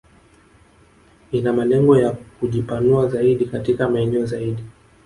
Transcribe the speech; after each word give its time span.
Ina 1.31 1.53
malengo 1.53 1.97
ya 1.97 2.11
kujipanua 2.11 3.07
zaidi 3.07 3.45
katika 3.45 3.89
maeneo 3.89 4.25
zaidi 4.25 4.63